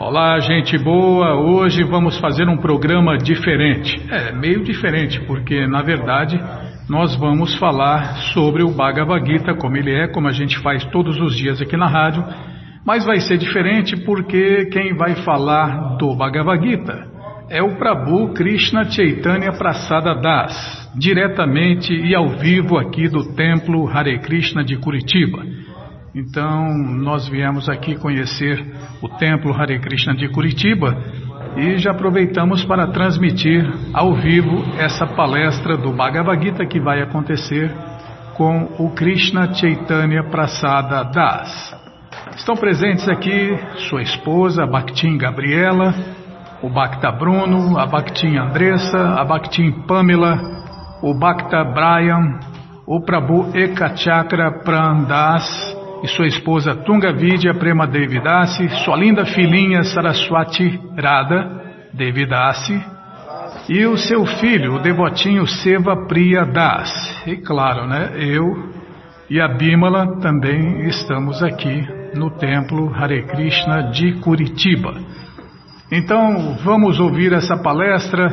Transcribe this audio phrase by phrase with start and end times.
[0.00, 1.34] Olá, gente boa.
[1.34, 4.00] Hoje vamos fazer um programa diferente.
[4.10, 6.40] É, meio diferente, porque na verdade
[6.88, 11.20] nós vamos falar sobre o Bhagavad Gita, como ele é, como a gente faz todos
[11.20, 12.24] os dias aqui na rádio.
[12.82, 17.06] Mas vai ser diferente porque quem vai falar do Bhagavad Gita
[17.50, 24.18] é o Prabhu Krishna Chaitanya Prasada Das, diretamente e ao vivo aqui do Templo Hare
[24.20, 25.42] Krishna de Curitiba.
[26.14, 28.64] Então, nós viemos aqui conhecer
[29.00, 30.96] o Templo Hare Krishna de Curitiba
[31.56, 37.72] e já aproveitamos para transmitir ao vivo essa palestra do Bhagavad Gita que vai acontecer
[38.36, 41.76] com o Krishna Chaitanya Prasada Das.
[42.36, 43.56] Estão presentes aqui
[43.88, 45.94] sua esposa, Bhaktin Gabriela,
[46.62, 50.40] o Bhakta Bruno, a Bhaktin Andressa, a Bhaktin Pamela,
[51.02, 52.40] o Bhakta Brian,
[52.86, 60.80] o Prabhu Ekachakra Prandas, e sua esposa Tunga Vidya Prema Devidasi, sua linda filhinha Saraswati
[60.96, 61.60] Radha
[61.92, 62.80] Devidasi
[63.68, 66.90] e o seu filho, o devotinho Seva Priya Das.
[67.26, 68.70] E claro, né, eu
[69.28, 74.94] e a Bimala também estamos aqui no templo Hare Krishna de Curitiba.
[75.92, 78.28] Então, vamos ouvir essa palestra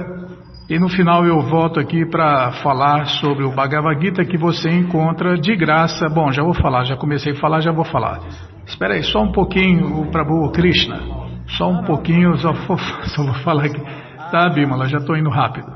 [0.69, 5.37] e no final eu volto aqui para falar sobre o Bhagavad Gita que você encontra
[5.37, 6.09] de graça.
[6.09, 8.19] Bom, já vou falar, já comecei a falar, já vou falar.
[8.65, 10.99] Espera aí, só um pouquinho, o Prabhu Krishna.
[11.57, 12.77] Só um pouquinho, só vou,
[13.15, 13.81] só vou falar aqui.
[14.29, 15.71] Tá, Bimala, já estou indo rápido.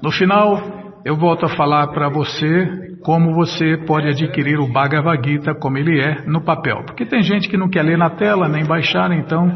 [0.02, 5.56] No final, eu volto a falar para você como você pode adquirir o Bhagavad Gita
[5.56, 6.84] como ele é no papel.
[6.86, 9.50] Porque tem gente que não quer ler na tela nem baixar, então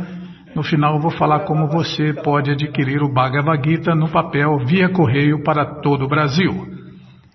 [0.56, 4.88] no final eu vou falar como você pode adquirir o Bhagavad Gita no papel via
[4.88, 6.54] correio para todo o Brasil.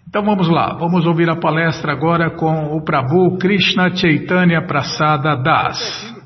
[0.08, 6.16] Então vamos lá, vamos ouvir a palestra agora com o Prabhu Krishna Chaitanya Prasada Das.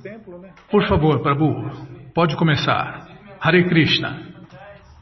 [0.71, 1.69] Por favor, Prabhu,
[2.15, 3.09] pode começar.
[3.41, 4.17] Hare Krishna.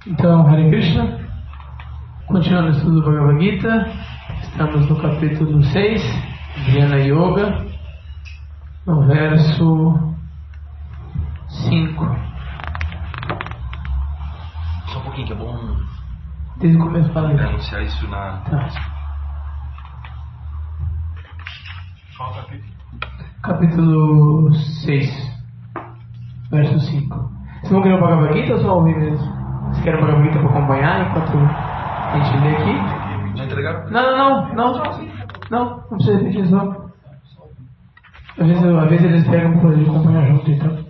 [0.07, 1.28] Então, Hare Krishna.
[2.29, 3.91] Continuando o estudo do Bhagavad Gita,
[4.43, 6.03] estamos no capítulo 6,
[6.69, 7.67] Jnana Yoga,
[8.87, 10.15] no verso
[11.49, 12.17] 5.
[14.89, 15.77] Só um pouquinho que é bom
[16.59, 17.41] Desde o começo aí.
[17.41, 18.37] anunciar isso na.
[18.51, 18.69] Tá.
[23.43, 25.41] Capítulo 6,
[26.51, 27.17] verso 5.
[27.61, 29.27] Vocês vão querer o Bhagavad Gita ou só ouvir mesmo?
[29.69, 31.68] Vocês querem o Bhagavad Gita para acompanhar enquanto
[32.09, 33.37] a gente lê aqui?
[33.37, 33.91] Já entregaram?
[33.91, 35.09] Não, não, não, não.
[35.51, 36.89] Não, não precisa repetir isso não.
[38.39, 40.89] Às vezes, às vezes eles pegam para poder acompanhar junto então.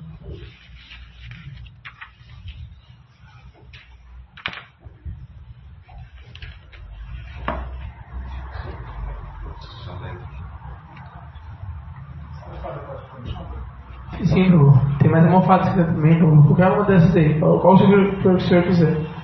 [14.25, 14.73] Sim, Lu.
[14.99, 16.45] Tem mais almofada também, Lu.
[16.49, 17.39] Qualquer uma dessas aí.
[17.39, 19.18] Qual, o que o senhor quiser.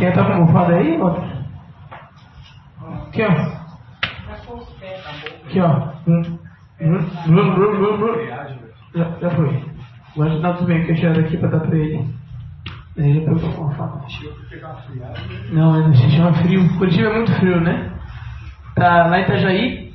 [0.00, 1.22] Tem até uma almofada aí, outra?
[3.06, 3.28] Aqui, ó.
[5.44, 5.92] Aqui, ó.
[6.08, 6.38] Hum.
[6.80, 6.98] Hum.
[7.26, 8.26] Blum, blum, blum, blum.
[8.94, 9.62] Já, já foi.
[10.14, 12.08] Agora não, tudo bem, que eu daqui pra dar pra ele.
[12.96, 14.00] Ele já pegou a almofada.
[15.52, 16.78] Não, ele se chama frio.
[16.78, 17.92] Curitiba é muito frio, né?
[18.76, 19.94] Tá lá em Itajaí.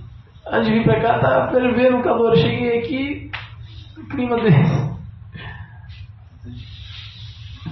[0.51, 2.37] Antes de vir pra cá, tá fervendo o calor.
[2.37, 3.31] Cheguei aqui,
[4.11, 4.93] clima desse.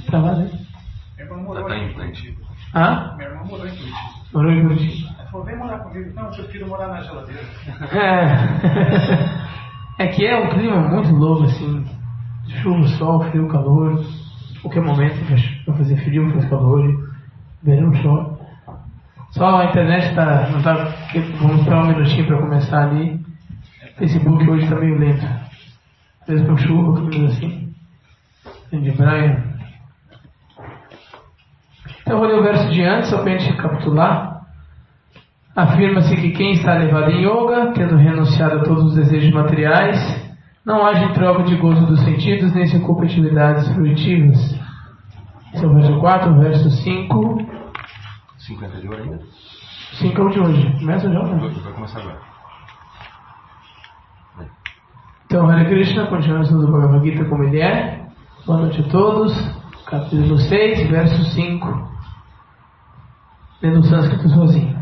[0.10, 0.20] Tá
[1.30, 1.62] lá, né?
[1.62, 2.38] Tá, tá em frente.
[2.76, 3.14] Hã?
[3.18, 3.98] Minha irmã morou em Curitiba.
[4.34, 5.16] Morou em Curitiba.
[5.18, 6.14] Ela falou, vem morar comigo.
[6.16, 7.44] Não, eu prefiro morar na geladeira.
[10.00, 10.04] É.
[10.06, 11.86] é que é um clima muito louco, assim.
[12.62, 14.04] Chuva, sol, frio, calor.
[14.62, 15.16] Qualquer momento
[15.68, 17.14] vai fazer frio, faz calor.
[17.62, 18.44] Verão, chove.
[19.32, 20.50] Só a internet tá.
[20.50, 20.94] Não tá.
[21.40, 23.20] Vamos esperar um minutinho pra começar ali.
[23.98, 25.26] Facebook hoje tá meio lento.
[26.28, 27.74] Vezes com chuva, coisa assim.
[28.72, 29.53] De praia.
[32.04, 34.42] Então vou ler o verso de antes, só para a gente recapitular.
[35.56, 39.98] Afirma-se que quem está levado em yoga, tendo renunciado a todos os desejos materiais,
[40.66, 44.38] não age em troca de gozo dos sentidos, nem se ocupa de atividades fruitivas.
[45.54, 47.38] Esse é o verso 4, o verso 5.
[48.40, 49.20] 50 de hora ainda?
[49.94, 50.80] 5 é o de hoje.
[50.80, 51.36] Começa já, né?
[51.40, 52.20] Vai vai começar agora.
[55.26, 58.06] Então, Hare Krishna, continuamos no Bhagavad Gita como ele é.
[58.46, 59.34] Boa noite a todos.
[59.86, 61.93] Capítulo 6, verso 5.
[63.63, 64.75] Lendo o sânscrito sozinho.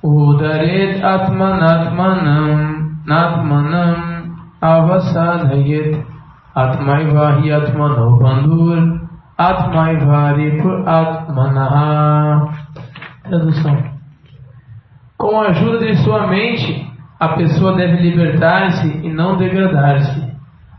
[0.00, 6.06] Udaret atmanatmanam natmanam avasadhayet
[6.54, 9.00] Atmaiva hi atmano bandur
[9.36, 12.48] Atmaivari por Atmanaha.
[13.24, 13.82] Tradução.
[15.18, 16.88] Com a ajuda de sua mente,
[17.18, 20.32] a pessoa deve libertar-se e não degradar-se.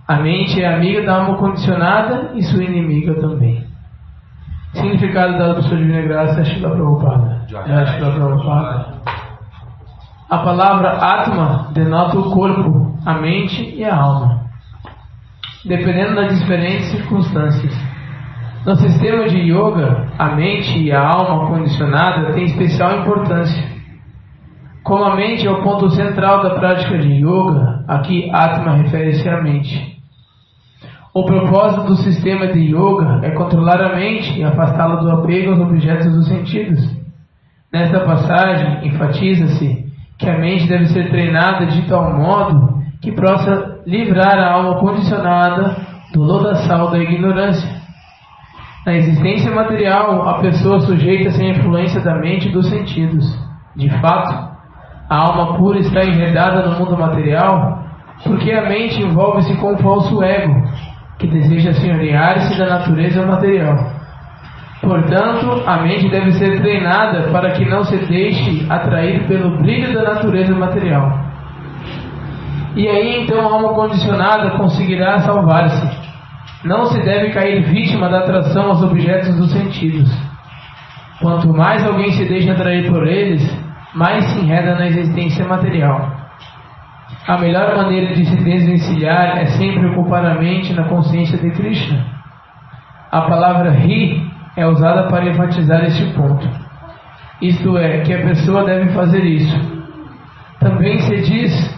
[0.07, 3.64] A mente é amiga da alma condicionada e sua inimiga também.
[4.75, 7.45] Significado dado por sua divina graça, Shila Prabhupada.
[7.47, 8.95] Shila Prabhupada.
[10.29, 14.41] A palavra Atma denota o corpo, a mente e a alma,
[15.63, 17.73] dependendo das diferentes circunstâncias.
[18.65, 23.63] No sistema de yoga, a mente e a alma condicionada têm especial importância.
[24.83, 29.41] Como a mente é o ponto central da prática de yoga, aqui Atma refere-se à
[29.41, 29.94] mente.
[31.17, 35.61] O propósito do sistema de yoga é controlar a mente e afastá-la do apego aos
[35.61, 36.93] objetos dos sentidos.
[37.71, 39.85] Nesta passagem, enfatiza-se
[40.19, 45.77] que a mente deve ser treinada de tal modo que possa livrar a alma condicionada
[46.13, 47.81] do lodaçal da ignorância.
[48.85, 53.25] Na existência material, a pessoa sujeita-se à influência da mente e dos sentidos.
[53.73, 54.33] De fato,
[55.09, 57.85] a alma pura está enredada no mundo material
[58.23, 60.64] porque a mente envolve-se com o falso ego,
[61.17, 63.91] que deseja senhorear-se da natureza material.
[64.81, 70.03] Portanto, a mente deve ser treinada para que não se deixe atrair pelo brilho da
[70.13, 71.25] natureza material.
[72.75, 76.05] E aí então a alma condicionada conseguirá salvar-se
[76.65, 80.09] não se deve cair vítima da atração aos objetos dos sentidos.
[81.21, 83.47] Quanto mais alguém se deixa atrair por eles,
[83.93, 86.24] mais se enreda na existência material.
[87.27, 92.05] A melhor maneira de se desvencilhar é sempre ocupar a mente na consciência de Krishna.
[93.11, 94.23] A palavra ri
[94.55, 96.47] é usada para enfatizar este ponto.
[97.41, 99.57] Isto é, que a pessoa deve fazer isso.
[100.59, 101.75] Também se diz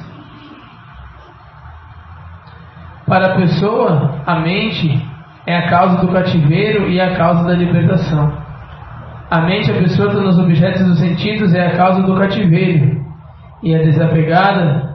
[3.08, 5.02] para a pessoa, a mente
[5.46, 8.34] é a causa do cativeiro e a causa da libertação.
[9.32, 13.02] A mente absorta nos objetos dos sentidos é a causa do cativeiro,
[13.64, 14.87] e a desapegada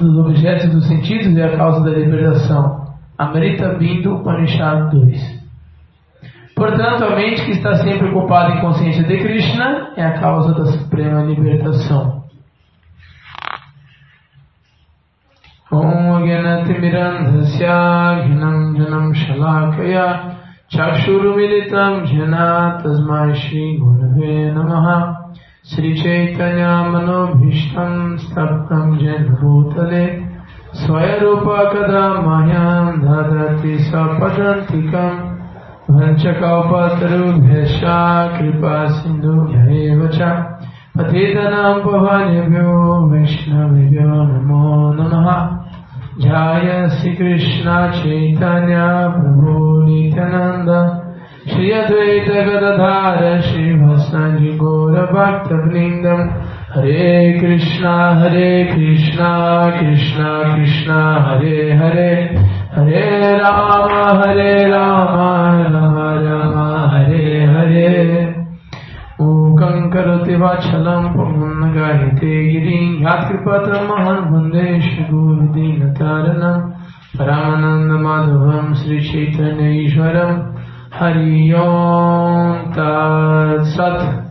[0.00, 2.88] dos objetos dos sentidos é a causa da libertação.
[3.18, 5.40] Amrita Bindu Upanishad 2.
[6.56, 10.66] Portanto, a mente que está sempre ocupada em consciência de Krishna é a causa da
[10.66, 12.24] suprema libertação.
[15.70, 20.36] Om Agnatirandhasya Gyanam Janam Shalakaya
[20.68, 25.19] Chakshurumilitam janatas Tasmai Shri Gurave Namaha
[25.70, 30.22] श्रीचैतन्यामनोभीष्टं स्तब्धं जद्भूतले
[30.74, 35.30] स्वयरूपा कदा मायां ददति सपठन्तिकं
[35.90, 37.80] भञ्चकौपातरुभ्यश्च
[38.38, 40.46] कृपा सिन्धुभ्यैव च।
[40.98, 45.48] पतितनां भवानेभ्यो वैष्णवेभ्यो नमो नमः।
[46.22, 51.00] ध्याय श्रीकृष्णचैतन्या प्रभो नित्यानन्द।
[51.50, 53.70] श्री अद्वैत गदाधार श्री
[54.56, 62.36] गौर भक्त वृंदम हरे कृष्णा हरे कृष्णा कृष्णा कृष्णा, हरे हरे।
[62.76, 65.08] हरे राम हरे राम
[65.62, 68.34] राम राम, हरे हरे।
[69.20, 76.70] मूकं करोति वाच्छलं पुण्यगायते गिरिं। यात्कृपतमहं वंदे श्रीगुरुदीनतारणं
[77.26, 80.49] रामानन्दमाधवं श्रीचैतन्यैश्वरं
[80.93, 84.25] हरि ओं तत्सत्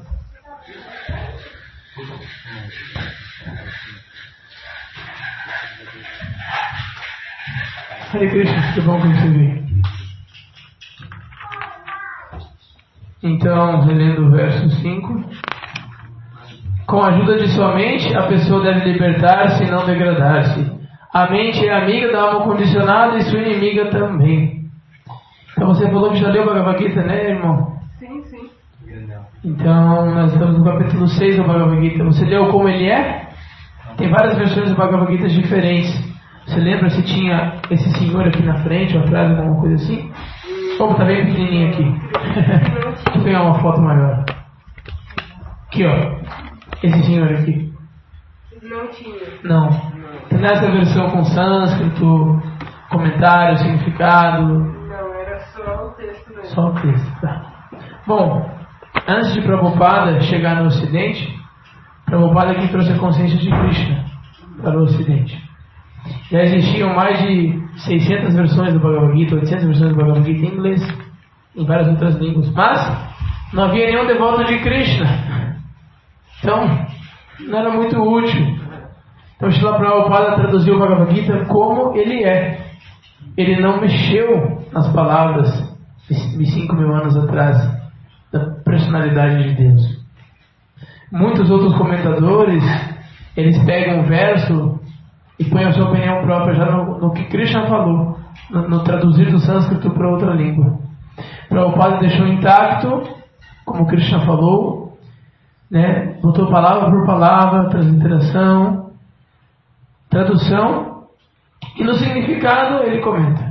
[8.15, 9.65] Hare Krishna, que bom conhecer
[13.25, 15.25] Então, relendo o verso 5.
[16.87, 20.71] Com a ajuda de sua mente, a pessoa deve libertar-se e não degradar-se.
[21.13, 24.58] A mente é amiga da alma condicionada e sua inimiga também.
[25.60, 27.76] Então você falou que já leu o Bhagavad Gita, né, irmão?
[28.00, 28.50] Sim, sim.
[29.44, 32.06] Então, nós estamos no capítulo 6 do Bhagavad Gita.
[32.06, 33.28] Você leu como ele é?
[33.98, 35.92] Tem várias versões do Bhagavad Gita diferentes.
[36.48, 40.10] Você lembra se tinha esse senhor aqui na frente, ou atrás, alguma coisa assim?
[40.80, 41.84] Ou tá bem pequenininho aqui?
[43.04, 44.24] Deixa eu pegar uma foto maior.
[45.68, 46.20] Aqui, ó.
[46.82, 47.70] Esse senhor aqui.
[48.64, 49.20] Não tinha.
[49.44, 49.70] Não.
[50.40, 52.42] Nessa versão com sânscrito,
[52.90, 54.79] comentário, significado.
[56.54, 57.70] Só o texto, tá.
[58.08, 58.50] Bom,
[59.08, 61.38] antes de Prabhupada chegar no Ocidente,
[62.06, 64.06] Prabhupada aqui trouxe a consciência de Krishna
[64.62, 65.50] para o Ocidente.
[66.32, 70.54] Já existiam mais de 600 versões do Bhagavad Gita, 800 versões do Bhagavad Gita em
[70.54, 70.98] inglês,
[71.56, 75.60] em várias outras línguas, mas não havia nenhum devoto de Krishna.
[76.40, 76.88] Então,
[77.48, 78.58] não era muito útil.
[79.36, 82.66] Então, Srila Prabhupada traduziu o Bhagavad Gita como ele é.
[83.38, 85.69] ele não mexeu nas palavras
[86.10, 87.58] de cinco mil anos atrás
[88.32, 90.00] da personalidade de Deus.
[91.12, 92.64] Muitos outros comentadores,
[93.36, 94.80] eles pegam um verso
[95.40, 99.32] e põem a sua opinião própria já no, no que Krishna falou, no, no traduzir
[99.32, 100.80] do sânscrito para outra língua.
[101.48, 103.04] Prabhupada deixou intacto,
[103.66, 104.98] como Krishna falou,
[105.70, 106.18] né?
[106.22, 108.92] botou palavra por palavra, transliteração,
[110.10, 111.06] tradução,
[111.78, 113.49] e no significado ele comenta.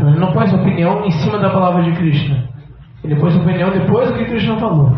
[0.00, 2.48] Então ele não sua opinião em cima da palavra de Krishna.
[3.04, 4.96] Ele sua opinião depois do que Krishna falou.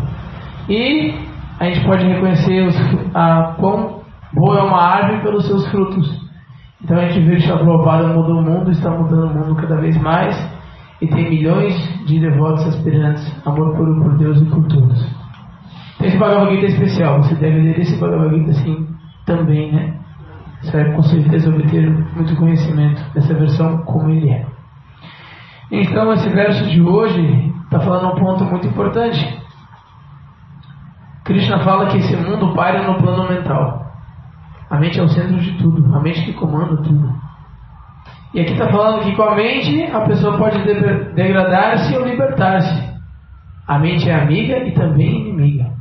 [0.69, 1.13] E
[1.59, 2.75] a gente pode reconhecer os,
[3.13, 6.23] a quão boa é uma árvore pelos seus frutos.
[6.81, 7.57] Então a gente vê que a
[8.13, 10.37] mudou o mundo, está mudando o mundo cada vez mais
[11.01, 15.05] e tem milhões de devotos aspirantes, amor puro por Deus e por todos.
[16.01, 18.87] Esse Bhagavad Gita é especial, você deve ler esse Bhagavad Gita assim
[19.25, 19.95] também, né?
[20.61, 24.45] Você vai com certeza obter muito conhecimento dessa versão como ele é.
[25.71, 29.41] Então esse verso de hoje está falando um ponto muito importante.
[31.23, 33.91] Krishna fala que esse mundo para no plano mental.
[34.69, 37.13] A mente é o centro de tudo, a mente que comanda tudo.
[38.33, 40.57] E aqui está falando que com a mente a pessoa pode
[41.13, 42.93] degradar-se ou libertar-se.
[43.67, 45.71] A mente é amiga e também inimiga.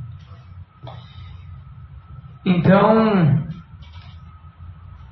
[2.45, 3.39] Então,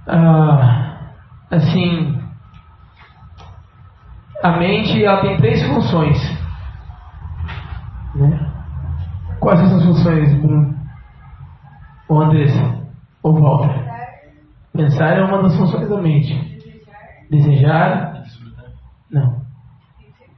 [0.06, 0.98] ah,
[1.50, 2.19] assim,
[4.42, 6.18] a mente ela tem três funções.
[8.14, 8.50] Né?
[9.38, 10.74] Quais são as funções, Bruno?
[12.08, 12.78] Ou Andressa?
[13.22, 13.90] Ou Walter?
[14.72, 16.34] Pensar é uma das funções da mente.
[17.30, 18.22] Desejar?
[19.10, 19.40] Não.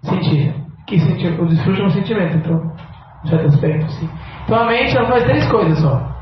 [0.03, 0.55] Sentir.
[0.87, 1.41] Que sentir?
[1.41, 2.73] O desfrute é um sentimento, então,
[3.25, 4.09] em certo aspecto, sim.
[4.45, 6.13] Então a mente ela faz três coisas só.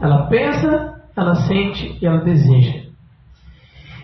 [0.00, 2.88] Ela pensa, ela sente e ela deseja.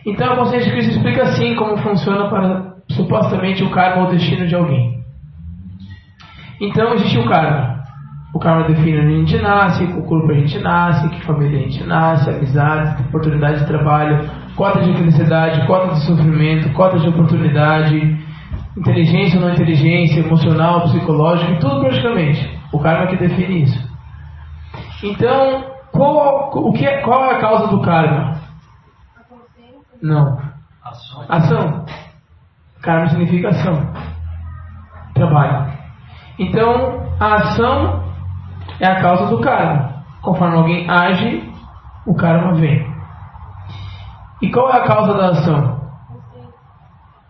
[0.06, 4.10] Então a consciência de Cristo explica assim como funciona para supostamente o karma ou o
[4.10, 5.02] destino de alguém.
[6.60, 7.82] Então existe o karma.
[8.34, 11.60] O karma define onde a gente nasce, com o corpo a gente nasce, que família
[11.60, 17.08] a gente nasce, amizades, oportunidade de trabalho, cota de felicidade, cota de sofrimento, cota de
[17.08, 18.18] oportunidade,
[18.76, 22.58] inteligência ou não inteligência, emocional, psicológico, tudo praticamente.
[22.72, 23.94] O karma que define isso.
[25.04, 28.40] Então, qual, o que é, qual é a causa do karma?
[30.02, 30.38] Não.
[31.28, 31.84] Ação.
[32.84, 33.92] Karma significa ação.
[35.14, 35.72] Trabalho.
[36.38, 38.04] Então, a ação
[38.78, 40.04] é a causa do karma.
[40.20, 41.50] Conforme alguém age,
[42.06, 42.86] o karma vem.
[44.42, 45.80] E qual é a causa da ação?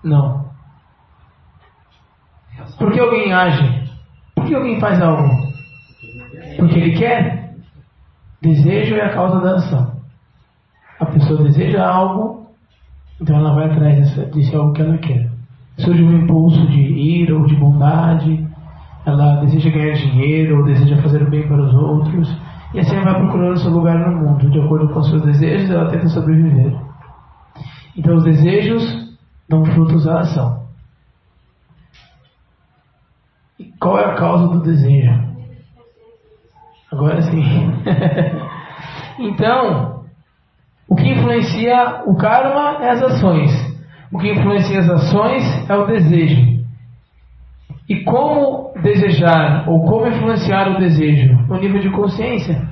[0.02, 0.44] Não.
[2.78, 3.92] Por que alguém age?
[4.34, 5.28] Por que alguém faz algo?
[6.56, 7.54] Porque ele quer?
[8.42, 9.94] Desejo é a causa da ação.
[10.98, 12.54] A pessoa deseja algo,
[13.20, 15.33] então ela vai atrás desse algo que ela quer.
[15.78, 18.46] Surge um impulso de ira ou de bondade,
[19.04, 22.28] ela deseja ganhar dinheiro ou deseja fazer o bem para os outros,
[22.72, 24.50] e assim ela vai procurando seu lugar no mundo.
[24.50, 26.74] De acordo com seus desejos, ela tenta sobreviver.
[27.96, 28.82] Então os desejos
[29.48, 30.64] dão frutos à ação.
[33.58, 35.12] E qual é a causa do desejo?
[36.90, 37.42] Agora sim.
[39.18, 40.04] então,
[40.88, 43.50] o que influencia o karma é as ações.
[44.14, 46.64] O que influencia as ações é o desejo.
[47.88, 51.34] E como desejar ou como influenciar o desejo?
[51.48, 52.62] No nível de consciência.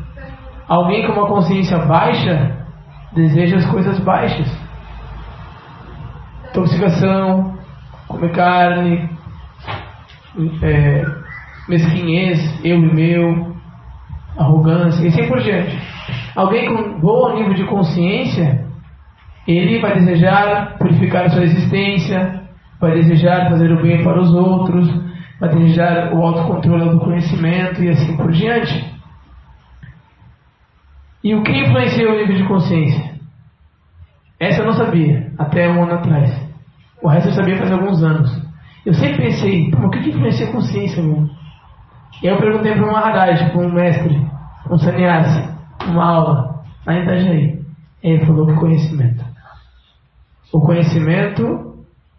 [0.68, 2.64] Alguém com uma consciência baixa
[3.12, 4.46] deseja as coisas baixas.
[6.50, 7.58] Intoxicação,
[8.06, 9.10] comer carne,
[10.62, 11.04] é,
[11.68, 13.56] mesquinhez, eu e meu,
[14.38, 15.76] arrogância e assim por diante.
[16.36, 18.64] Alguém com bom nível de consciência,
[19.46, 22.42] ele vai desejar purificar a sua existência,
[22.80, 24.88] vai desejar fazer o bem para os outros,
[25.40, 28.92] vai desejar o autocontrole do conhecimento e assim por diante.
[31.24, 33.12] E o que influencia o nível de consciência?
[34.38, 36.52] Essa eu não sabia, até um ano atrás.
[37.00, 38.42] O resto eu sabia faz alguns anos.
[38.84, 41.28] Eu sempre pensei, o que, influencia a consciência, meu?
[42.20, 44.26] E aí eu perguntei para um Maharaj, para um mestre,
[44.68, 45.48] um sannyasi,
[45.86, 47.62] uma aula, lá em Itajaí.
[48.02, 49.31] Ele falou que conhecimento.
[50.52, 51.72] O conhecimento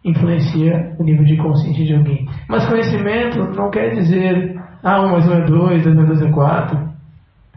[0.04, 2.28] influencia o nível de consciência de alguém.
[2.50, 6.32] Mas conhecimento não quer dizer, ah, 1 mais 1 é 2, 2 mais 2 é
[6.32, 6.94] 4.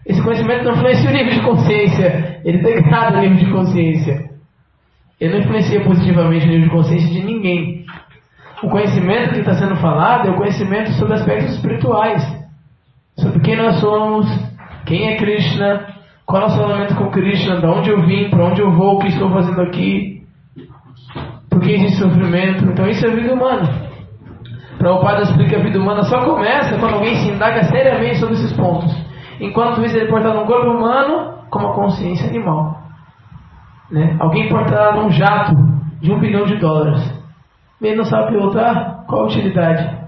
[0.06, 4.30] Esse conhecimento não influencia o nível de consciência, ele degrada o nível de consciência.
[5.20, 7.84] Ele não influencia positivamente o nível de consciência de ninguém.
[8.62, 12.22] O conhecimento que está sendo falado é o conhecimento sobre aspectos espirituais,
[13.18, 14.26] sobre quem nós somos,
[14.84, 15.86] quem é Krishna,
[16.24, 18.96] qual é o nosso relacionamento com Krishna, de onde eu vim, para onde eu vou,
[18.96, 20.15] o que estou fazendo aqui.
[21.56, 22.66] Porque existe sofrimento.
[22.66, 23.66] Então isso é vida humana.
[24.76, 28.52] Prabhupada explica que a vida humana só começa quando alguém se indaga seriamente sobre esses
[28.52, 28.94] pontos.
[29.40, 32.76] Enquanto isso, ele pode estar num corpo humano com uma consciência animal.
[33.90, 34.16] Né?
[34.20, 35.54] Alguém estar num jato
[36.02, 37.10] de um bilhão de dólares.
[37.80, 39.06] Ele não sabe pilotar?
[39.06, 39.98] Qual a utilidade?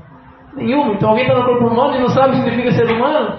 [0.55, 0.93] Nenhuma.
[0.93, 3.38] Então alguém está no corpo humano e não sabe o que significa ser humano?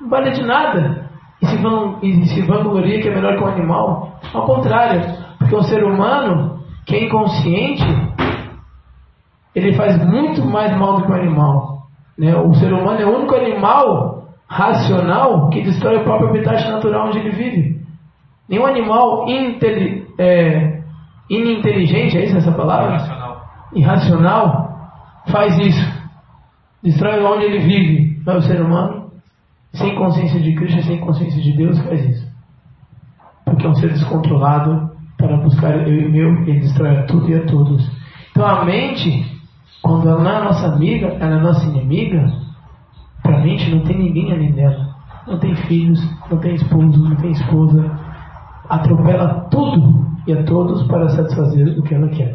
[0.00, 1.10] Não vale de nada.
[1.42, 4.18] E se, van, se vangloria que é melhor que um animal?
[4.32, 5.02] Ao contrário.
[5.38, 6.53] Porque o ser humano,
[6.86, 7.84] que é inconsciente,
[9.54, 11.84] ele faz muito mais mal do que o animal.
[12.18, 12.36] Né?
[12.36, 17.18] O ser humano é o único animal racional que destrói o próprio habitat natural onde
[17.18, 17.84] ele vive.
[18.48, 20.82] Nenhum animal inteli é,
[21.30, 22.94] ininteligente, é isso essa palavra?
[22.94, 23.46] Irracional.
[23.72, 24.78] Irracional
[25.30, 26.04] faz isso.
[26.82, 28.22] Destrói onde ele vive.
[28.26, 29.10] Mas o ser humano,
[29.72, 32.34] sem consciência de Cristo, sem consciência de Deus, faz isso.
[33.44, 34.93] Porque é um ser descontrolado
[35.26, 37.90] para buscar eu e meu, ele destrói a tudo e a todos.
[38.30, 39.34] Então a mente
[39.84, 42.32] quando ela não é nossa amiga, ela é nossa inimiga,
[43.22, 44.94] para a mente não tem ninguém além dela.
[45.26, 46.00] Não tem filhos,
[46.30, 47.90] não tem esposo, não tem esposa.
[48.66, 52.34] Atropela tudo e a todos para satisfazer o que ela quer.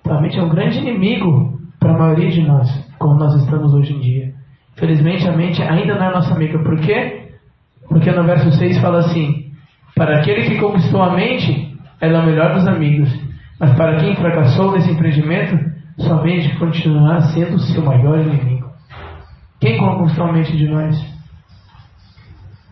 [0.00, 3.74] Então a mente é um grande inimigo para a maioria de nós, como nós estamos
[3.74, 4.34] hoje em dia.
[4.76, 6.58] Felizmente a mente ainda não é nossa amiga.
[6.58, 7.32] Por quê?
[7.86, 9.52] Porque no verso 6 fala assim:
[9.94, 13.08] Para aquele que conquistou a mente, ela é o melhor dos amigos.
[13.58, 15.58] Mas para quem fracassou nesse empreendimento,
[15.98, 18.70] somente continuará sendo seu maior inimigo.
[19.60, 20.96] Quem conquistou a mente de nós?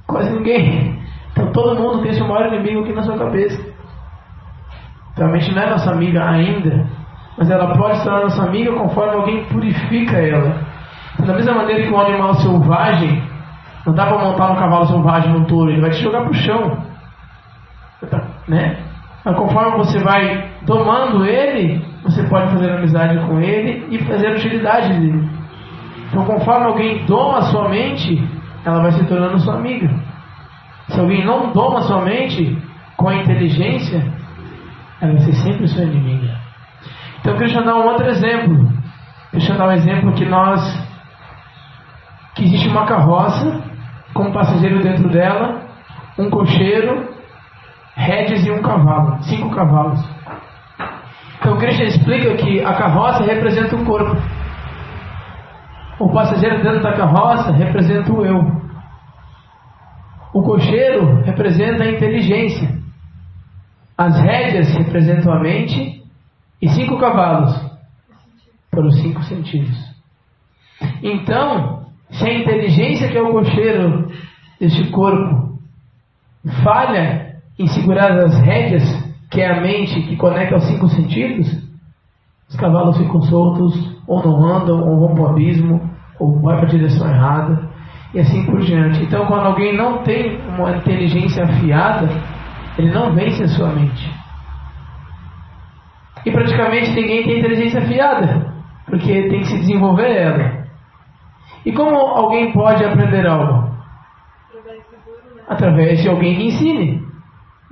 [0.06, 1.02] Quase ninguém.
[1.32, 3.60] Então todo mundo tem seu maior inimigo aqui na sua cabeça.
[5.12, 6.86] Então a mente não é nossa amiga ainda,
[7.38, 10.74] mas ela pode ser nossa amiga conforme alguém purifica ela.
[11.14, 13.22] Então, da mesma maneira que um animal selvagem,
[13.86, 16.82] não dá para montar um cavalo selvagem num touro, ele vai te jogar pro chão.
[18.48, 18.83] Né?
[19.24, 24.88] Mas conforme você vai domando ele, você pode fazer amizade com ele e fazer utilidade
[25.00, 25.28] dele.
[26.08, 28.22] Então, conforme alguém doma a sua mente,
[28.64, 29.88] ela vai se tornando sua amiga.
[30.88, 32.56] Se alguém não doma a sua mente
[32.96, 34.04] com a inteligência,
[35.00, 36.36] ela vai ser sempre sua inimiga.
[37.20, 38.70] Então, eu queria dar um outro exemplo.
[39.32, 40.60] Deixa eu dar um exemplo que nós.
[42.34, 43.62] que existe uma carroça
[44.12, 45.62] com um passageiro dentro dela,
[46.18, 47.13] um cocheiro,
[47.94, 49.22] rédeas e um cavalo.
[49.24, 50.00] Cinco cavalos.
[51.38, 54.16] Então Krishna explica que a carroça representa o corpo.
[55.98, 58.64] O passageiro dentro da carroça representa o eu.
[60.32, 62.68] O cocheiro representa a inteligência.
[63.96, 66.02] As rédeas representam a mente
[66.60, 67.54] e cinco cavalos
[68.68, 69.78] para os cinco sentidos.
[71.00, 74.10] Então, se a inteligência que é o cocheiro
[74.58, 75.60] deste corpo
[76.64, 77.23] falha
[77.58, 78.82] em segurar as rédeas
[79.30, 81.64] que é a mente que conecta os cinco sentidos,
[82.48, 83.74] os cavalos ficam soltos,
[84.06, 87.68] ou não andam, ou vão para o abismo, ou vai para a direção errada,
[88.12, 89.02] e assim por diante.
[89.02, 92.08] Então, quando alguém não tem uma inteligência afiada,
[92.78, 94.12] ele não vence a sua mente.
[96.24, 98.52] E praticamente ninguém tem inteligência afiada,
[98.86, 100.64] porque tem que se desenvolver ela.
[101.66, 103.74] E como alguém pode aprender algo?
[105.48, 107.03] Através de alguém que ensine.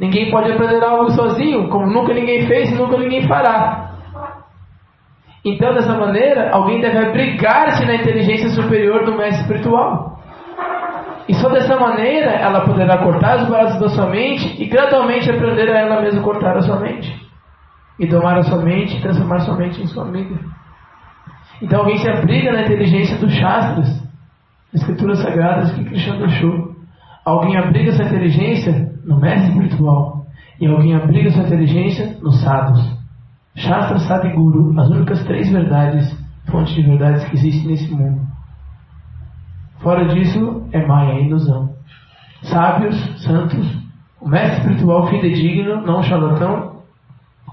[0.02, 3.92] Ninguém pode aprender algo sozinho, como nunca ninguém fez e nunca ninguém fará.
[5.44, 10.20] Então, dessa maneira, alguém deve abrigar-se na inteligência superior do mestre espiritual.
[11.28, 15.70] E só dessa maneira ela poderá cortar os braços da sua mente e gradualmente aprender
[15.70, 17.08] a ela mesma cortar a sua mente.
[17.96, 20.34] E domar a sua mente e transformar sua mente em sua amiga.
[21.62, 24.02] Então alguém se abriga na inteligência dos Shastras,
[24.74, 26.72] escrituras sagradas que Krishna deixou.
[27.24, 30.26] Alguém abriga essa inteligência no mestre espiritual.
[30.60, 33.02] E alguém abriga sua inteligência nos sadhus.
[33.54, 36.16] Shastra, Sadhu e Guru, as únicas três verdades,
[36.50, 38.22] fontes de verdades que existem nesse mundo.
[39.80, 41.74] Fora disso, é Maya, é ilusão.
[42.42, 43.66] Sábios, santos,
[44.20, 46.82] o mestre espiritual fidedigno, não charlatão,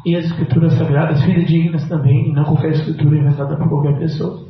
[0.06, 4.48] e as escrituras sagradas fidedignas também, e não qualquer escritura inventada por qualquer pessoa.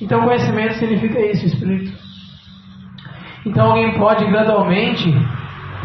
[0.00, 1.92] Então, conhecimento significa isso, espírito.
[3.44, 5.12] Então, alguém pode gradualmente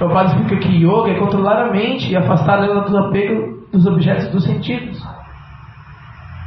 [0.02, 4.30] Prabhupada explica que yoga é controlar a mente e afastar ela do apego dos objetos
[4.30, 5.00] dos sentidos.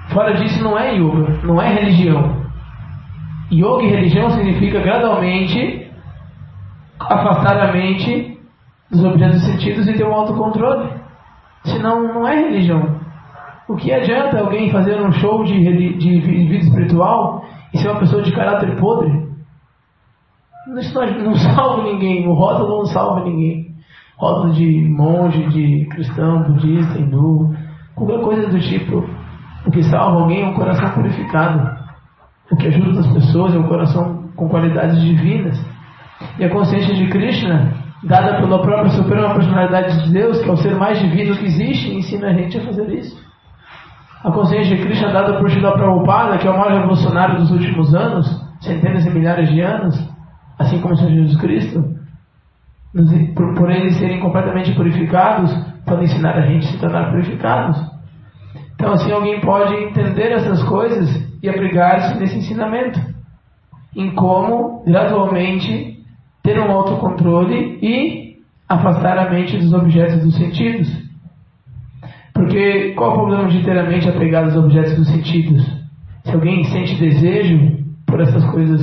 [0.08, 2.34] Fora disso, não é yoga, não é religião.
[3.52, 5.88] Yoga e religião significa gradualmente
[6.98, 8.40] afastar a mente
[8.90, 10.90] dos objetos dos sentidos e ter um autocontrole.
[11.62, 12.98] Senão, não é religião.
[13.68, 18.20] O que adianta alguém fazer um show de, de vida espiritual e ser uma pessoa
[18.20, 19.23] de caráter podre?
[20.66, 23.74] Não salva ninguém, o rótulo não salva ninguém.
[24.16, 27.55] Rótulo de monge, de cristão, budista, hindu,
[27.94, 29.09] Qualquer coisa do tipo.
[29.66, 31.70] O que salva alguém é um coração purificado.
[32.50, 35.59] O que ajuda as pessoas é um coração com qualidades divinas.
[36.38, 37.72] E a consciência de Krishna,
[38.03, 41.94] dada pela própria Suprema Personalidade de Deus, que é o ser mais divino que existe,
[41.94, 43.16] ensina a gente a fazer isso.
[44.22, 47.94] A consciência de Krishna, dada por Srila Prabhupada, que é o maior revolucionário dos últimos
[47.94, 48.27] anos,
[48.61, 50.13] centenas e milhares de anos,
[50.58, 51.84] assim como o Senhor Jesus Cristo,
[53.34, 55.52] por, por eles serem completamente purificados,
[55.84, 57.94] pode ensinar a gente a se tornar purificados.
[58.74, 61.08] Então, assim, alguém pode entender essas coisas
[61.42, 63.00] e abrigar-se nesse ensinamento,
[63.94, 65.98] em como, gradualmente,
[66.42, 68.36] ter um autocontrole e
[68.68, 70.88] afastar a mente dos objetos dos sentidos.
[72.32, 75.64] Porque qual é o problema de ter a mente apegada aos objetos dos sentidos?
[76.24, 78.82] Se alguém sente desejo por essas coisas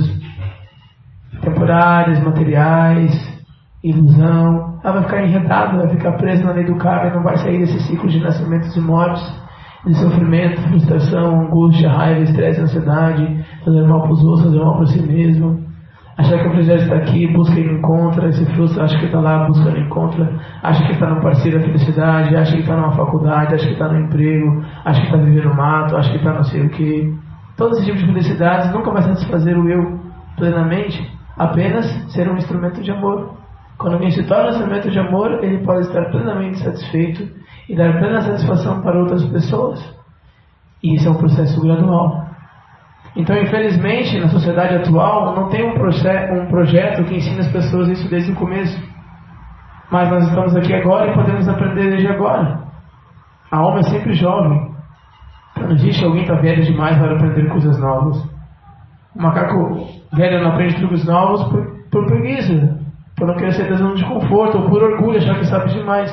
[1.40, 3.42] temporárias, materiais,
[3.82, 7.36] ilusão, ela vai ficar enredada, vai ficar presa na lei do karma e não vai
[7.36, 9.42] sair desse ciclo de nascimentos e mortes,
[9.86, 14.86] de sofrimento, frustração, angústia, raiva, estresse, ansiedade, fazer mal para os outros, fazer mal para
[14.86, 15.72] si mesmo.
[16.16, 19.46] Achar que o projeto está aqui, busca e encontra, se frustra, acha que está lá,
[19.48, 20.30] busca e encontra,
[20.62, 23.88] acha que está no parceiro da felicidade, acha que está numa faculdade, acha que está
[23.88, 27.18] no emprego, acha que está vivendo mato, acha que está não sei o que.
[27.56, 30.00] Todos esses tipos de felicidades nunca vai satisfazer o eu
[30.36, 31.02] plenamente,
[31.36, 33.36] apenas ser um instrumento de amor.
[33.78, 37.28] Quando alguém se torna um instrumento de amor, ele pode estar plenamente satisfeito
[37.68, 39.80] e dar plena satisfação para outras pessoas.
[40.82, 42.26] E isso é um processo gradual.
[43.14, 48.08] Então, infelizmente, na sociedade atual, não tem um, um projeto que ensine as pessoas isso
[48.08, 48.80] desde o começo.
[49.90, 52.62] Mas nós estamos aqui agora e podemos aprender desde agora.
[53.50, 54.72] A alma é sempre jovem.
[55.52, 58.31] Então, não existe alguém que está velho demais para aprender coisas novas.
[59.14, 62.78] O macaco velho não aprende truques novos por, por preguiça,
[63.16, 66.12] por não querer ser zona de conforto, ou por orgulho, achar que sabe demais.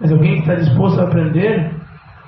[0.00, 1.74] Mas alguém que está disposto a aprender,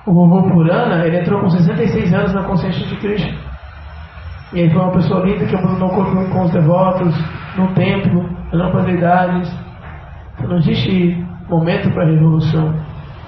[0.05, 3.37] o vovô Purana, ele entrou com 66 anos na consciência de Krishna.
[4.53, 7.15] E ele foi uma pessoa linda que abandonou o corpo com os devotos,
[7.55, 9.55] no templo, andando para idades.
[10.33, 12.73] Então não existe momento para revolução.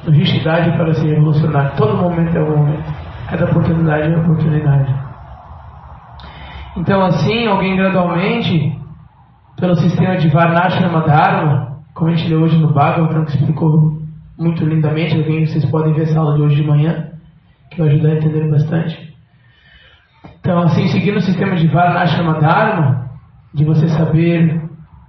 [0.04, 1.76] Não existe idade para se revolucionar.
[1.78, 2.94] Todo momento é um momento.
[3.30, 5.13] Cada oportunidade é uma oportunidade.
[6.76, 8.76] Então assim, alguém gradualmente,
[9.58, 14.02] pelo sistema de Varnashrama Dharma, como a gente leu hoje no Bhagavatam, que explicou
[14.38, 17.12] muito lindamente, alguém, vocês podem ver essa aula de hoje de manhã,
[17.70, 19.14] que vai ajudar a entender bastante.
[20.40, 23.10] Então, assim, seguindo o sistema de Varnashrama Dharma,
[23.54, 24.62] de você saber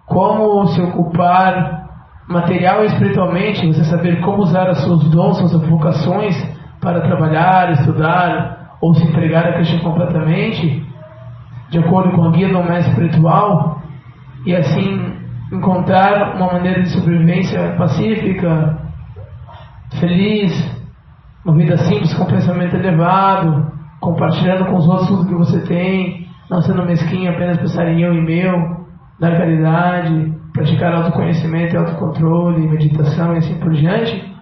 [0.06, 1.88] como se ocupar
[2.28, 6.36] material e espiritualmente, você saber como usar as suas dons, suas vocações
[6.80, 10.83] para trabalhar, estudar ou se entregar a Krishna completamente,
[11.70, 13.82] de acordo com a guia do mestre espiritual,
[14.46, 15.14] e assim
[15.52, 18.78] encontrar uma maneira de sobrevivência pacífica,
[20.00, 20.52] feliz,
[21.44, 26.60] uma vida simples com pensamento elevado, compartilhando com os outros tudo que você tem, não
[26.60, 28.84] sendo mesquinho, apenas pensar em eu e meu,
[29.20, 34.32] dar caridade, praticar autoconhecimento e autocontrole, meditação e assim por diante,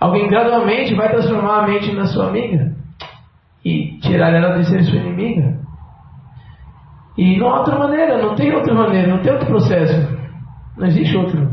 [0.00, 2.72] alguém gradualmente vai transformar a mente na sua amiga
[3.64, 5.63] e tirar ela de ser sua inimiga.
[7.16, 10.14] E não há outra maneira, não tem outra maneira, não tem outro processo.
[10.76, 11.48] Não existe outro.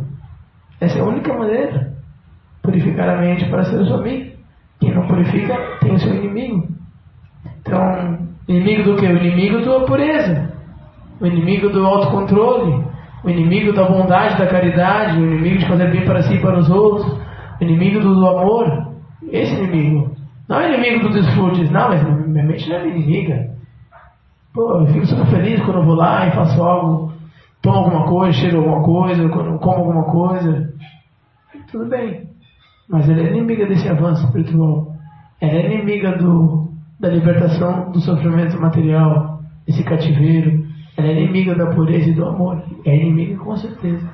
[0.80, 1.94] Essa é a única maneira.
[2.64, 4.32] Purificar a mente para ser sua amiga.
[4.80, 6.68] Quem não purifica tem o seu inimigo.
[7.60, 9.06] Então, inimigo do que?
[9.06, 10.52] O inimigo da pureza.
[11.20, 12.84] O inimigo do autocontrole.
[13.24, 15.20] O inimigo da bondade, da caridade.
[15.20, 17.06] O inimigo de fazer bem para si e para os outros.
[17.60, 18.96] O inimigo do, do amor.
[19.30, 20.16] Esse inimigo.
[20.50, 21.70] Não é inimigo dos desfrutes.
[21.70, 23.52] Não, mas minha mente não é inimiga.
[24.54, 27.14] Pô, eu fico super feliz quando eu vou lá e faço algo,
[27.62, 30.74] tomo alguma coisa, cheiro alguma coisa, quando como alguma coisa.
[31.72, 32.30] Tudo bem.
[32.90, 34.94] Mas ela é inimiga desse avanço espiritual.
[35.40, 40.66] Ela é inimiga do, da libertação do sofrimento material, desse cativeiro.
[40.98, 42.62] Ela é inimiga da pureza e do amor.
[42.86, 44.06] É inimiga com certeza.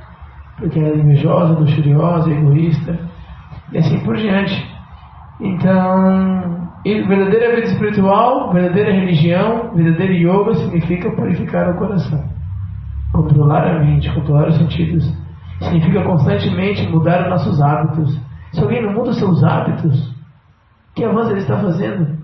[0.58, 3.00] Porque ela é invejosa, luxuriosa, egoísta.
[3.71, 4.54] E assim por diante.
[5.39, 6.56] Então,
[7.06, 12.23] verdadeira vida espiritual, verdadeira religião, verdadeiro yoga significa purificar o coração.
[13.12, 15.12] Controlar a mente, controlar os sentidos.
[15.60, 18.19] Significa constantemente mudar os nossos hábitos.
[18.52, 20.15] Se alguém não muda os seus hábitos,
[20.95, 22.17] que avanço ele está fazendo?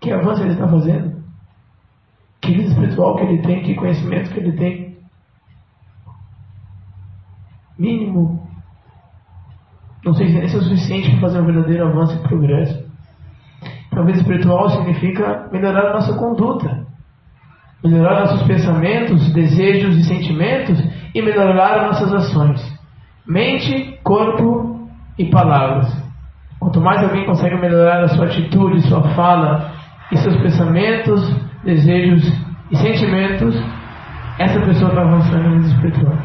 [0.00, 1.16] Que avanço ele está fazendo?
[2.40, 4.98] Que vida espiritual que ele tem, que conhecimento que ele tem?
[7.78, 8.46] Mínimo.
[10.04, 12.86] Não sei se é o suficiente para fazer um verdadeiro avanço e progresso.
[13.96, 16.84] Então, vida espiritual significa melhorar a nossa conduta,
[17.82, 20.78] melhorar nossos pensamentos, desejos e sentimentos
[21.14, 22.78] e melhorar nossas ações.
[23.26, 24.86] Mente, corpo
[25.18, 25.90] e palavras.
[26.60, 29.72] Quanto mais alguém consegue melhorar a sua atitude, sua fala
[30.12, 32.22] e seus pensamentos, desejos
[32.70, 33.56] e sentimentos,
[34.38, 36.18] essa pessoa está avançando no espiritual.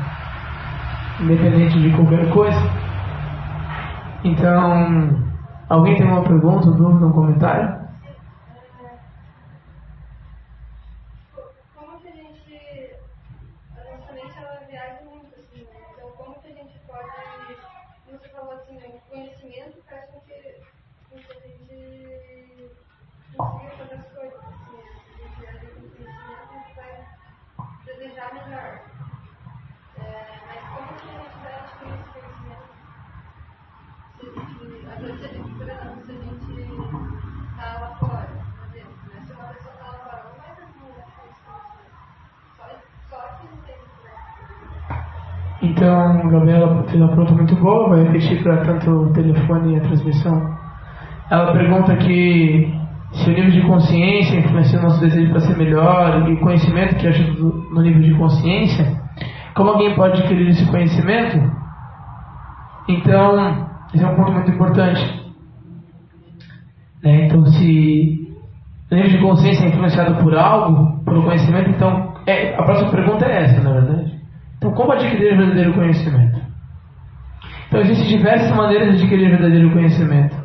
[1.22, 2.62] Independente de qualquer coisa.
[4.26, 5.31] Então,
[5.72, 7.81] alguém tem uma pergunta, dúvida, um comentário?
[45.72, 49.82] Então, Gabriela fez uma pergunta muito boa, vai repetir para tanto o telefone e a
[49.82, 50.54] transmissão.
[51.30, 52.74] Ela pergunta que
[53.14, 56.96] se o nível de consciência influencia o nosso desejo para ser melhor e o conhecimento
[56.96, 59.02] que ajuda no nível de consciência,
[59.56, 61.40] como alguém pode adquirir esse conhecimento?
[62.90, 65.34] Então, esse é um ponto muito importante.
[67.02, 67.28] Né?
[67.28, 68.36] Então, se
[68.92, 73.26] o nível de consciência é influenciado por algo, pelo conhecimento, então é, a próxima pergunta
[73.26, 74.11] é essa, na verdade.
[74.62, 76.40] Então, como adquirir verdadeiro conhecimento?
[77.68, 80.36] Então, existem diversas maneiras de adquirir verdadeiro conhecimento.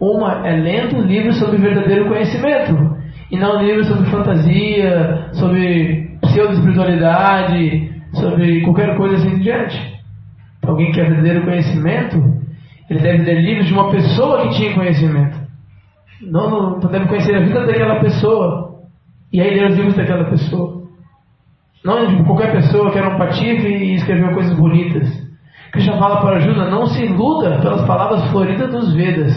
[0.00, 2.96] Uma é lendo livros sobre verdadeiro conhecimento,
[3.30, 10.00] e não livros sobre fantasia, sobre pseudo-espiritualidade, sobre qualquer coisa assim em diante.
[10.56, 12.16] Então, alguém que quer verdadeiro conhecimento,
[12.88, 15.36] ele deve ler livros de uma pessoa que tinha conhecimento.
[16.22, 18.80] Não, não, então deve conhecer a vida daquela pessoa,
[19.30, 20.75] e aí ler os livros daquela pessoa.
[21.86, 25.08] Não de qualquer pessoa que era um patife e escreveu coisas bonitas.
[25.70, 29.32] Krishna fala para Arjuna, não se iluda pelas palavras floridas dos Vedas.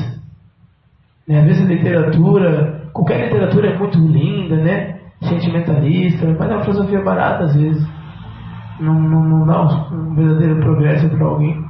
[1.27, 1.41] Né?
[1.41, 4.97] Às vezes a literatura, qualquer literatura é muito linda, né?
[5.21, 7.87] Sentimentalista, mas é uma filosofia barata às vezes.
[8.79, 11.63] Não, não, não dá um, um verdadeiro progresso para alguém.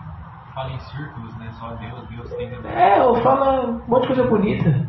[0.56, 1.50] Fala em círculos, né?
[1.60, 2.64] Só Deus, Deus tem Deus.
[2.64, 4.88] É, ou fala um monte de coisa bonita.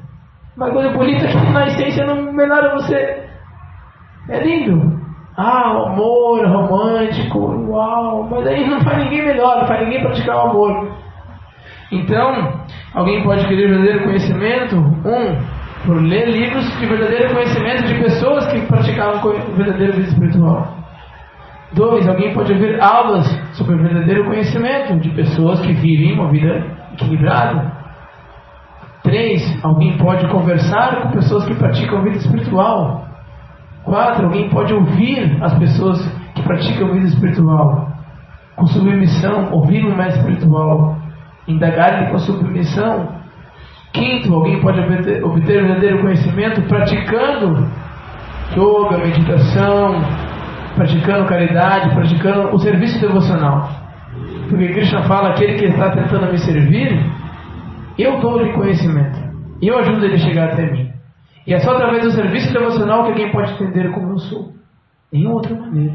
[0.56, 3.28] Uma coisa bonita que na essência não melhora você.
[4.28, 4.99] É lindo.
[5.36, 7.38] Ah, o amor romântico,
[7.70, 10.90] uau, mas aí não faz ninguém melhor, não faz ninguém praticar o amor.
[11.92, 12.52] Então,
[12.94, 18.60] alguém pode querer verdadeiro conhecimento, um, por ler livros de verdadeiro conhecimento de pessoas que
[18.66, 20.76] praticavam o verdadeiro vida espiritual.
[21.72, 27.72] Dois, alguém pode ouvir aulas sobre verdadeiro conhecimento de pessoas que vivem uma vida equilibrada.
[29.02, 33.06] Três, alguém pode conversar com pessoas que praticam vida espiritual.
[33.84, 36.00] Quatro, alguém pode ouvir as pessoas
[36.34, 37.88] que praticam vida espiritual.
[38.56, 40.96] Com submissão, ouvir um mestre espiritual.
[41.48, 43.08] Indagar com submissão.
[43.92, 47.68] Quinto, alguém pode obter, obter verdadeiro conhecimento praticando
[48.56, 50.00] yoga, meditação,
[50.74, 53.68] praticando caridade, praticando o serviço devocional.
[54.48, 57.04] Porque Krishna fala: aquele que está tentando me servir,
[57.98, 59.18] eu dou-lhe conhecimento.
[59.62, 60.89] Eu ajudo ele a chegar até mim.
[61.46, 64.52] E é só através do serviço devocional que alguém pode entender como eu sou.
[65.12, 65.94] Nenhuma outra maneira.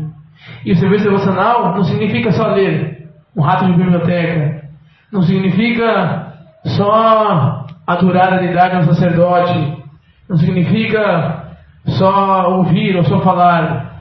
[0.66, 4.66] E o serviço devocional não significa só ler um rato de biblioteca.
[5.12, 6.34] Não significa
[6.66, 9.84] só adorar a deidade ao sacerdote.
[10.28, 11.46] Não significa
[11.86, 13.94] só ouvir ou só falar.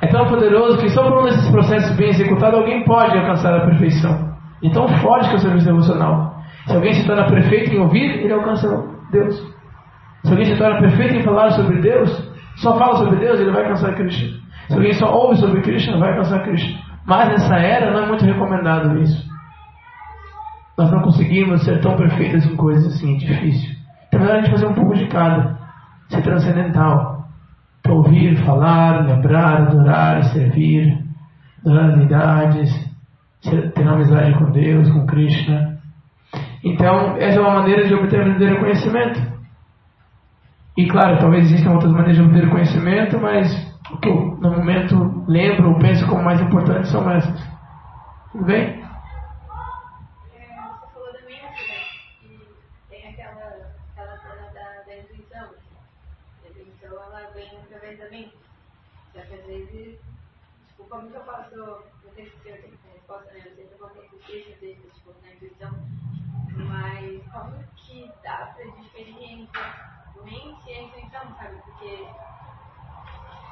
[0.00, 3.66] É tão poderoso que só por um desses processos bem executados alguém pode alcançar a
[3.66, 4.30] perfeição.
[4.62, 6.40] E tão forte que é o serviço devocional.
[6.66, 9.59] Se alguém se torna perfeito em ouvir, ele alcança Deus.
[10.30, 12.08] Se alguém se torna perfeito em falar sobre Deus,
[12.58, 14.38] só fala sobre Deus, ele vai alcançar Krishna.
[14.68, 16.78] Se alguém só ouve sobre Krishna, vai alcançar Krishna.
[17.04, 19.28] Mas nessa era não é muito recomendado isso.
[20.78, 23.76] Nós não conseguimos ser tão perfeitos em coisas assim, é difícil.
[24.06, 25.58] Então é melhor a gente fazer um pouco de cada.
[26.08, 27.24] Ser transcendental.
[27.82, 30.96] Para ouvir, falar, lembrar, adorar, servir,
[31.66, 32.90] adorar as deidades,
[33.74, 35.80] ter amizade com Deus, com Krishna.
[36.62, 39.39] Então, essa é uma maneira de obter verdadeiro conhecimento.
[40.80, 43.52] E claro, talvez existam outras maneiras de obter conhecimento, mas
[43.90, 47.38] o que eu, no momento, lembro ou penso como mais importante são essas.
[48.32, 48.80] Tudo bem?
[60.76, 61.20] Que como que eu
[62.48, 63.42] eu tenho resposta, né?
[63.44, 65.72] Não sei se eu vou ter desses, tipo, na intuição.
[66.56, 69.46] Mas como que dá pra diferir
[70.24, 71.56] mente e a intuição, sabe?
[71.64, 72.06] Porque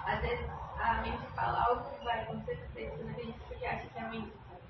[0.07, 0.47] às vezes
[0.81, 4.09] a mente fala algo que vai acontecer, você não acredita porque acha que é a
[4.09, 4.63] mente, sabe?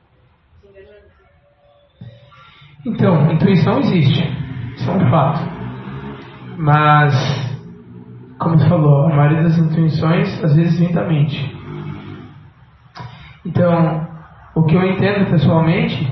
[0.61, 1.19] Te enganando.
[2.87, 4.23] Então, intuição existe,
[4.77, 5.41] isso é um fato.
[6.57, 7.15] Mas,
[8.39, 11.57] como você falou, a maioria das intuições às vezes vem da mente.
[13.45, 14.07] Então,
[14.55, 16.05] o que eu entendo pessoalmente,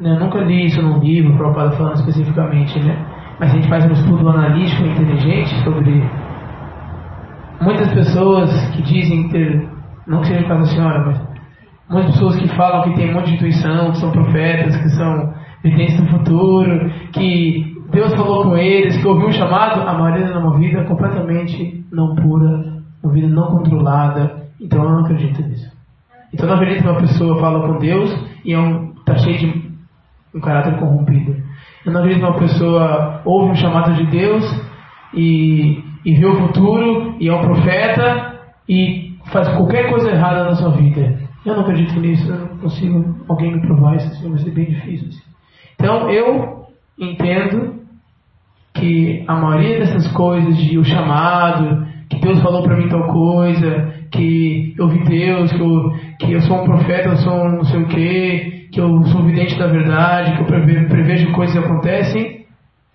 [0.00, 3.05] né, eu nunca li isso num livro, Prabhupada falando especificamente, né?
[3.38, 6.02] Mas a gente faz um estudo analítico inteligente sobre
[7.60, 9.68] muitas pessoas que dizem ter,
[10.06, 11.20] não que seja caso da senhora, mas
[11.90, 15.34] muitas pessoas que falam que tem um monte de intuição, que são profetas, que são
[15.62, 20.38] videntes do futuro, que Deus falou com eles, que ouviu um chamado, a maioria é
[20.38, 24.46] uma vida completamente não pura, uma vida não controlada.
[24.60, 25.70] Então eu não acredito nisso.
[26.32, 28.10] Então não acredito que uma pessoa fala com Deus
[28.44, 29.72] e é um, tá cheio de
[30.34, 31.36] um caráter corrompido.
[31.86, 34.44] Eu não acredito uma pessoa ouve um chamado de Deus
[35.14, 40.56] e, e vê o futuro e é um profeta e faz qualquer coisa errada na
[40.56, 41.16] sua vida.
[41.44, 45.08] Eu não acredito nisso, eu não consigo alguém me provar isso, vai ser bem difícil.
[45.08, 45.22] Assim.
[45.74, 46.66] Então eu
[46.98, 47.76] entendo
[48.74, 53.94] que a maioria dessas coisas de o chamado, que Deus falou para mim tal coisa,
[54.10, 57.64] que eu vi Deus, que eu, que eu sou um profeta, eu sou um não
[57.64, 61.64] sei o quê, que eu sou vidente da verdade, que eu prevejo, prevejo coisas que
[61.64, 62.46] acontecem,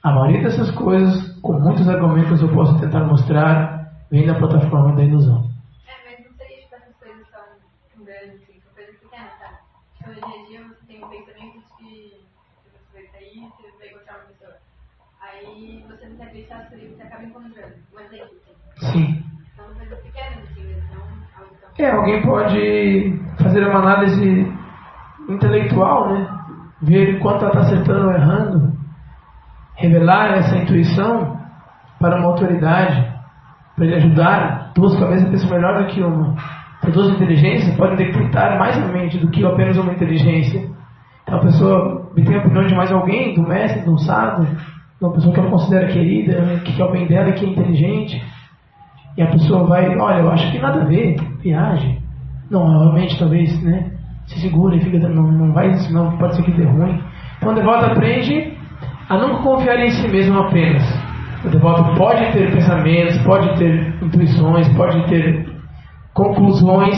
[0.04, 5.04] a maioria dessas coisas, com muitos argumentos eu posso tentar mostrar, vem da plataforma da
[5.04, 5.44] ilusão.
[5.88, 7.52] É, mas não coisas assim?
[10.02, 10.14] Então,
[14.28, 14.48] você.
[15.22, 17.76] Aí não quer deixar isso, acaba encontrando.
[17.94, 18.38] Um exemplo,
[18.82, 18.92] assim.
[18.92, 19.24] Sim.
[19.56, 20.61] São coisas pequenas, assim, não algo tão...
[21.78, 24.52] É, alguém pode fazer uma análise
[25.30, 26.28] intelectual, né?
[26.82, 28.74] Ver quanto ela está acertando ou errando.
[29.76, 31.38] Revelar essa intuição
[32.00, 33.08] para uma autoridade,
[33.76, 34.72] para ele ajudar.
[34.76, 36.36] Duas cabeças pensam melhor do que uma.
[36.80, 40.68] Então, duas inteligências podem decretar mais a mente do que apenas uma inteligência.
[41.24, 45.14] Então, a pessoa tem a opinião de mais alguém, do mestre, do sábio, de uma
[45.14, 48.24] pessoa que ela considera querida, que quer o bem dela e que é inteligente.
[49.18, 52.02] E a pessoa vai, olha, eu acho que nada a ver, viagem.
[52.50, 53.92] Não, realmente, talvez, né?
[54.26, 57.02] Se segura e fica, não, não vai, senão pode ser que dê ruim.
[57.38, 58.54] Então, o devoto aprende
[59.10, 60.84] a não confiar em si mesmo apenas.
[61.44, 65.50] O devoto pode ter pensamentos, pode ter intuições, pode ter
[66.14, 66.98] conclusões,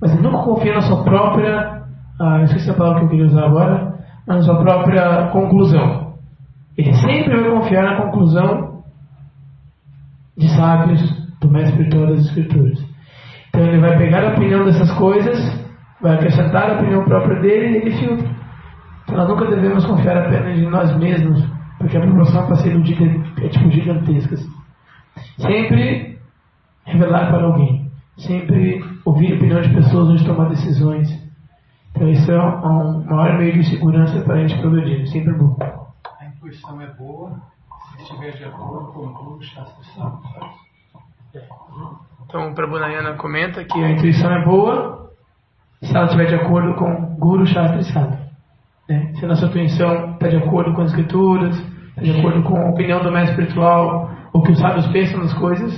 [0.00, 1.82] mas ele nunca confia na sua própria,
[2.20, 6.14] ah, eu esqueci a palavra que eu queria usar agora, na sua própria conclusão.
[6.78, 8.82] Ele sempre vai confiar na conclusão
[10.38, 12.78] de sábios, do mestre espiritual das escrituras.
[13.48, 15.38] Então ele vai pegar a opinião dessas coisas,
[16.00, 18.30] vai acrescentar a opinião própria dele e ele filtra.
[19.02, 21.44] Então nós nunca devemos confiar apenas em nós mesmos,
[21.78, 23.04] porque a proporção para ser iludida
[23.42, 24.34] é tipo gigantesca.
[24.34, 24.50] assim.
[25.38, 26.18] Sempre
[26.84, 27.90] revelar para alguém.
[28.18, 31.08] Sempre ouvir a opinião de pessoas antes de tomar decisões.
[31.90, 35.06] Então isso é um, um maior meio de segurança para a gente progredir.
[35.08, 35.56] Sempre bom.
[36.20, 37.40] A intuição é boa
[37.96, 40.20] se estiver de acordo com o Shastra Sábio.
[42.26, 45.10] Então o Prabhupada comenta que a intuição é boa
[45.82, 48.18] se ela estiver de acordo com Guru Shastra Sadhu.
[48.88, 49.12] Né?
[49.14, 51.56] Se a nossa intuição está de acordo com as escrituras,
[51.90, 55.32] está de acordo com a opinião do mestre espiritual, ou que os sábios pensam nas
[55.34, 55.72] coisas,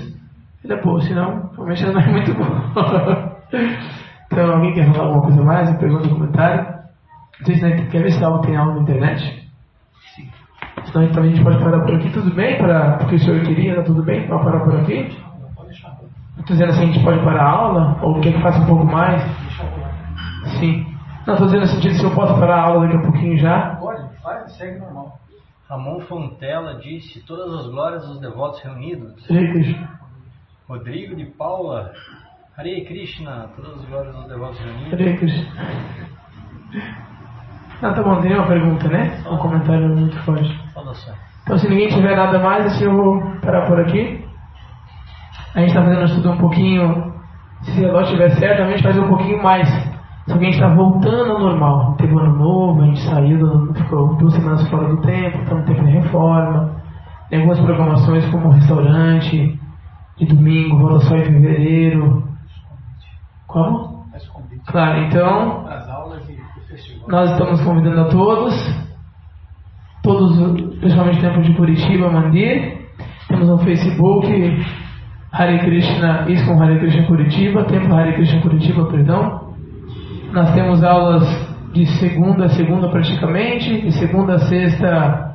[0.65, 3.37] ela é boa, senão realmente ela não é muito boa.
[4.27, 5.77] então alguém quer falar alguma coisa mais?
[5.77, 6.73] Pergunta no comentário.
[7.45, 9.43] Se né, quer ver se algo tem aula na internet?
[10.85, 12.59] Senão então a gente pode parar por aqui, tudo bem?
[12.59, 14.27] Para, porque o senhor queria, tá tudo bem?
[14.27, 15.17] Para parar por aqui?
[16.39, 17.99] Estou dizendo assim, a gente pode parar a aula?
[18.03, 19.23] Ou quer que faça um pouco mais?
[20.59, 20.87] Sim.
[21.27, 23.77] Não, estou dizendo no sentido se eu posso parar a aula daqui a pouquinho já.
[23.77, 25.21] Pode, vai, segue normal.
[25.69, 29.15] Ramon Fontela disse todas as glórias dos devotos reunidos.
[30.69, 31.93] Rodrigo de Paula,
[32.57, 34.93] Hare Krishna, todas as glórias dos devotos reunidos.
[34.93, 35.49] Hare Krishna.
[37.81, 39.23] Não, tá bom, tem uma pergunta, né?
[39.31, 40.53] Um comentário muito forte.
[40.75, 41.13] Fala só.
[41.43, 44.25] Então, se ninguém tiver nada mais, assim eu vou parar por aqui.
[45.55, 47.13] A gente está fazendo um estudo um pouquinho.
[47.63, 49.69] Se o relógio estiver certo, a gente faz um pouquinho mais.
[50.27, 51.95] Só que a gente está voltando ao normal.
[51.97, 55.55] Teve um ano novo, a gente saiu, do- ficou duas semanas fora do tempo, está
[55.55, 56.77] no tempo de reforma.
[57.29, 59.59] Tem algumas programações como restaurante,
[60.19, 62.23] de domingo, volta só em fevereiro.
[63.47, 64.07] Como?
[64.67, 67.09] Claro, então para as aulas e para o festival.
[67.09, 68.55] nós estamos convidando a todos,
[70.03, 70.37] todos,
[70.79, 72.81] principalmente o Templo de Curitiba, Mandir.
[73.29, 74.27] Temos no Facebook
[75.33, 79.55] Hare Krishna, ISKCON Hare Krishna Curitiba, Templo Hare Krishna Curitiba, perdão.
[80.31, 81.25] Nós temos aulas
[81.73, 85.33] de segunda a segunda praticamente, de segunda a sexta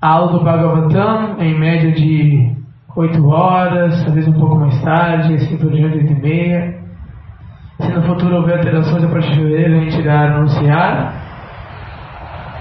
[0.00, 2.56] a aula do Bhagavatam, em média de
[2.96, 6.82] 8 horas, vezes um pouco mais tarde, assim por diante, 8 e meia.
[7.80, 11.14] Se no futuro houver alterações a partir de fevereiro, a gente irá anunciar.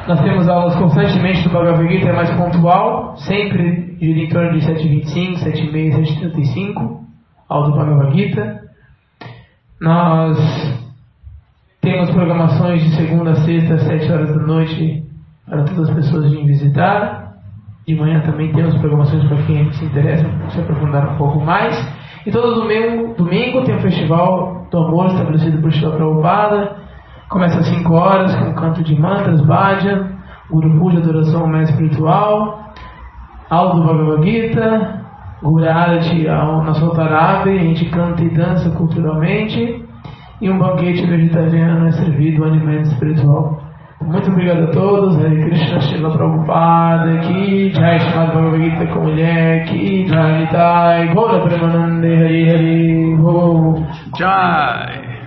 [0.08, 4.66] Nós temos aulas constantemente do Bhagavad Gita, é mais pontual, sempre gira em torno de
[4.66, 7.00] 7h25, 7h30, 7h35,
[7.48, 8.62] aula do Bhagavad Gita.
[9.80, 10.38] Nós
[11.80, 15.04] temos programações de segunda a sexta, às 7 horas da noite,
[15.46, 17.36] para todas as pessoas virem visitar.
[17.88, 21.76] De manhã também temos programações para quem se interessa se aprofundar um pouco mais.
[22.26, 26.76] E todo domingo, domingo tem o Festival do Amor estabelecido por Shila Prabhupada.
[27.30, 30.10] Começa às 5 horas com canto de mantras, bhajan,
[30.50, 32.71] Guru Puja, adoração mais espiritual,
[33.52, 35.02] aula do Bhagavad Gita,
[35.44, 39.84] Gura Arati na Soltarabe, a gente canta e dança culturalmente,
[40.40, 43.62] e um banquete vegetariano é servido, um alimento espiritual.
[44.02, 49.66] Muito obrigado a todos, Hare Krishna Shila Prabhupada, Ki Jai Shimad Bhagavad Gita com mulher,
[49.66, 53.86] Ki Jai Nitai, Gora Premanande, Hari Hari, Ho.
[54.18, 55.21] Jai.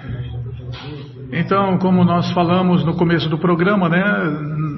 [1.37, 4.05] Então, como nós falamos no começo do programa, né,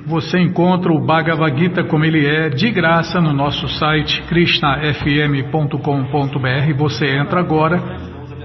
[0.07, 6.79] você encontra o Bhagavad Gita como ele é, de graça, no nosso site krishnafm.com.br.
[6.79, 7.79] Você entra agora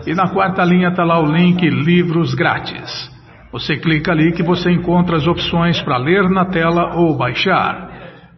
[0.06, 3.10] e na quarta linha está lá o link Livros Grátis.
[3.54, 7.92] Você clica ali que você encontra as opções para ler na tela ou baixar.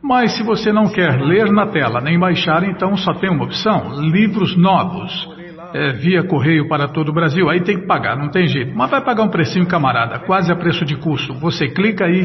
[0.03, 4.01] Mas se você não quer ler na tela nem baixar, então só tem uma opção:
[4.01, 5.33] livros novos.
[5.73, 7.49] É, via correio para todo o Brasil.
[7.49, 8.75] Aí tem que pagar, não tem jeito.
[8.75, 11.33] Mas vai pagar um precinho, camarada, quase a preço de custo.
[11.39, 12.23] Você clica aí,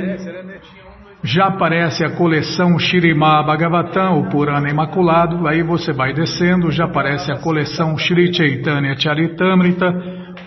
[1.22, 5.48] já aparece a coleção Shirimá Bhagavatam, o Purana Imaculado.
[5.48, 9.92] Aí você vai descendo, já aparece a coleção Shri Chaitanya Charitamrita,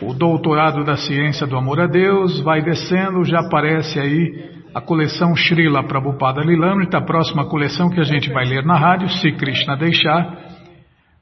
[0.02, 2.40] o Doutorado da Ciência do Amor a Deus.
[2.42, 8.06] Vai descendo, já aparece aí a coleção Srila Prabhupada Lilamrita, a próxima coleção que a
[8.06, 10.41] gente vai ler na rádio, se Krishna deixar.